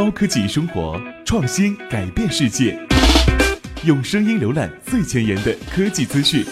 [0.00, 2.74] 高科技生活，创新改变世界。
[3.84, 6.42] 用声音浏览最前沿的科技资讯，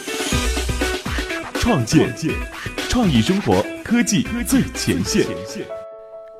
[1.54, 2.14] 创建
[2.90, 5.26] 创意生活，科技最前线。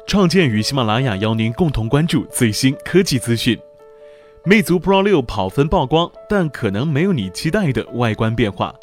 [0.06, 3.58] 创建与喜马拉雅邀您共同关注最新科技资讯。
[4.44, 8.74] 魅族 Pro 六跑分曝光，但可能没有你期待的外观变化。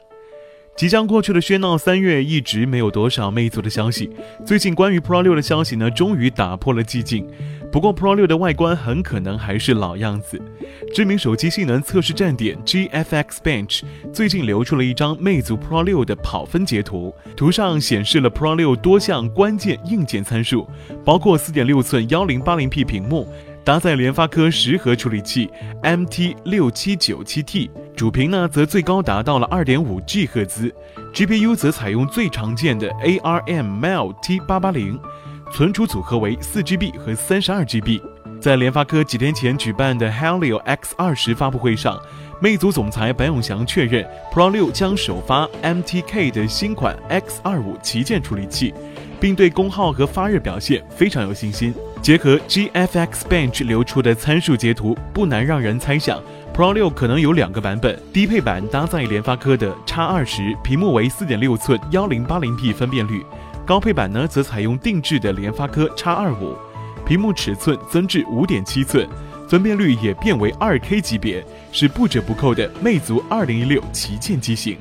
[0.75, 4.09] 即将过去的喧闹三月，一直没有多少魅族的消息。
[4.43, 7.25] 最近关于 Pro 六的消息呢，终于打破了寂静。
[7.75, 10.41] 不过 Pro 六的外观很可能还是老样子。
[10.93, 13.81] 知名手机性能测试站点 GFX Bench
[14.13, 20.65] 最近流出了一张魅族 Pro 六的跑分截图，图上显示了 Pro 六多项关键硬件参数，
[21.03, 23.27] 包括4.6寸 1080p 屏幕。
[23.65, 25.49] 搭载联发科十核处理器
[25.83, 30.73] MT 六七九七 T，主频呢则最高达到了二点五 G 赫兹
[31.13, 34.97] ，GPU 则采用最常见的 ARM Mel T 八八零，
[35.55, 38.01] 存储组合为四 GB 和三十二 GB。
[38.41, 41.97] 在联发科几天前举办的 Helio X 二十发布会上，
[42.41, 48.73] 魅族总裁白永祥确认 Pro 六将首发 MTK 的新款 X 二五旗舰处理器。
[49.17, 51.73] 并对功耗和发热表现非常有信心。
[52.01, 56.21] 结合 GFX Bench 流出的参数截图，不难让人猜想
[56.53, 57.97] ，Pro 六可能有两个版本。
[58.11, 63.21] 低配版搭载联发科的 X 二十，屏幕为四点六寸幺零八零 P 分辨率；
[63.65, 66.55] 高配版呢，则采用定制的联发科 X 二五，
[67.03, 69.09] 屏幕尺寸增至五点七寸，
[69.49, 74.77] 分辨率也变为二 K 级别，是不折不扣的魅族二零一六旗舰机型。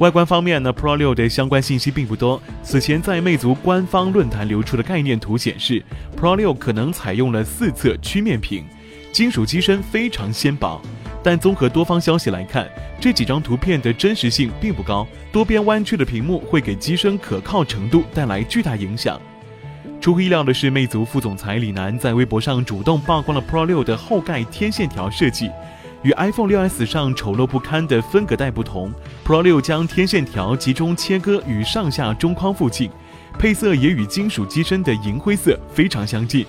[0.00, 2.40] 外观方面呢，Pro 六的相关信息并不多。
[2.62, 5.82] 此前在魅族官方论坛流出的概念图显示
[6.16, 8.64] ，Pro 六可能采用了四侧曲面屏，
[9.12, 10.80] 金属机身非常纤薄。
[11.22, 12.68] 但综合多方消息来看，
[13.00, 15.06] 这几张图片的真实性并不高。
[15.32, 19.20] 多边弯曲的屏幕会给机身可靠程度带来巨大影响。
[20.00, 25.50] 出乎意料的是，魅族副总裁李楠在微博上主动曝光了 Pro 六的后盖天线条设计。
[26.04, 28.92] 与 iPhone 6s 上丑陋不堪的分隔带不同
[29.26, 32.88] ，Pro 六将天线条集中切割于上下中框附近，
[33.36, 36.46] 配色也与金属机身的银灰色非常相近。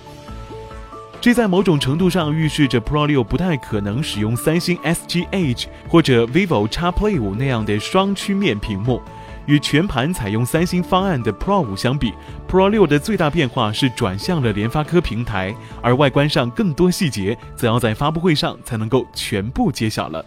[1.21, 9.01] 这在某种程度上预示着 Pro 六不太可能使用三星 SGH 或者 vivo X Play 五那样的双曲面屏幕。
[9.45, 12.13] 与全盘采用三星方案的 Pro 五相比
[12.47, 20.23] ，Pro 六的最大变化是转向了联发科平台，而外观上更多细节则要在发布会上才能够全部揭晓了。